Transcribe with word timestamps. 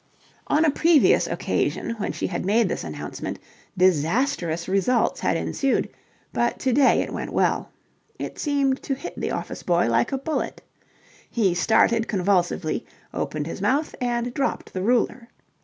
On 0.47 0.65
a 0.65 0.71
previous 0.71 1.27
occasion 1.27 1.91
when 1.99 2.11
she 2.11 2.25
had 2.25 2.43
made 2.43 2.67
this 2.69 2.83
announcement, 2.83 3.37
disastrous 3.77 4.67
results 4.67 5.19
had 5.19 5.37
ensued; 5.37 5.89
but 6.33 6.57
to 6.61 6.73
day 6.73 7.03
it 7.03 7.13
went 7.13 7.31
well. 7.31 7.69
It 8.17 8.39
seemed 8.39 8.81
to 8.81 8.95
hit 8.95 9.13
the 9.15 9.29
office 9.29 9.61
boy 9.61 9.87
like 9.89 10.11
a 10.11 10.17
bullet. 10.17 10.63
He 11.29 11.53
started 11.53 12.07
convulsively, 12.07 12.83
opened 13.13 13.45
his 13.45 13.61
mouth, 13.61 13.93
and 14.01 14.33
dropped 14.33 14.73
the 14.73 14.81
ruler. 14.81 15.29